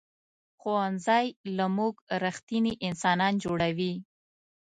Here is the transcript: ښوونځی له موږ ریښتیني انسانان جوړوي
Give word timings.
ښوونځی 0.59 1.25
له 1.57 1.65
موږ 1.77 1.93
ریښتیني 2.23 2.73
انسانان 2.87 3.33
جوړوي 3.43 3.93